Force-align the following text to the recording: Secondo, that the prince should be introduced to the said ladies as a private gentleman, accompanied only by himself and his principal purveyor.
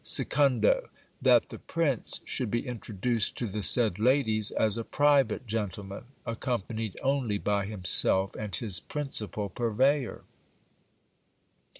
Secondo, 0.03 0.89
that 1.21 1.49
the 1.49 1.59
prince 1.59 2.21
should 2.25 2.49
be 2.49 2.65
introduced 2.65 3.37
to 3.37 3.45
the 3.45 3.61
said 3.61 3.99
ladies 3.99 4.49
as 4.49 4.75
a 4.75 4.83
private 4.83 5.45
gentleman, 5.45 6.05
accompanied 6.25 6.97
only 7.03 7.37
by 7.37 7.67
himself 7.67 8.35
and 8.35 8.55
his 8.55 8.79
principal 8.79 9.47
purveyor. 9.47 10.23